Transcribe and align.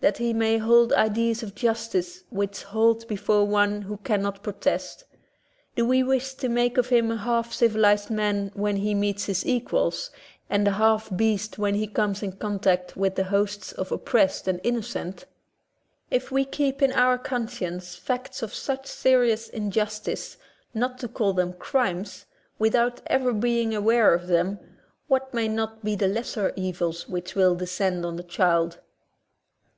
That 0.00 0.18
he 0.18 0.34
may 0.34 0.58
hold 0.58 0.92
ideas 0.92 1.42
of 1.42 1.54
justice 1.56 2.22
which 2.28 2.62
halt 2.64 3.08
before 3.08 3.44
one 3.46 3.82
who 3.82 3.96
cannot 3.96 4.42
protest? 4.42 5.04
Do 5.74 5.84
we 5.86 6.02
wish 6.04 6.34
to 6.34 6.48
make 6.50 6.76
of 6.76 6.90
him 6.90 7.10
a 7.10 7.16
half 7.16 7.52
civilized 7.52 8.10
man, 8.10 8.52
when 8.54 8.76
he 8.76 8.94
meets 8.94 9.24
his 9.24 9.44
equals, 9.46 10.10
and 10.50 10.68
a 10.68 10.72
half 10.72 11.10
beast 11.16 11.58
when 11.58 11.74
he 11.74 11.86
comes 11.88 12.22
in 12.22 12.32
contact 12.32 12.94
with 12.96 13.14
the 13.16 13.24
hosts 13.24 13.72
of 13.72 13.90
oppressed 13.90 14.46
and 14.46 14.62
inno 14.62 14.84
cent? 14.84 15.24
If 16.10 16.30
we 16.30 16.44
keep 16.44 16.82
in 16.82 16.92
our 16.92 17.16
conscience 17.18 17.96
facts 17.96 18.42
of 18.42 18.54
such 18.54 18.86
serious 18.86 19.48
injustice, 19.48 20.36
not 20.74 20.98
to 20.98 21.08
call 21.08 21.32
them 21.32 21.54
crimes. 21.54 22.26
without 22.60 23.00
ever 23.06 23.32
being 23.32 23.74
aware 23.74 24.12
of 24.14 24.26
them, 24.28 24.60
what 25.08 25.32
may 25.34 25.48
not 25.48 25.82
be 25.82 25.96
the 25.96 26.06
lesser 26.06 26.52
evils 26.54 27.08
which 27.08 27.34
will 27.34 27.54
descend 27.56 28.04
on 28.06 28.14
the 28.16 28.22
child? 28.22 28.78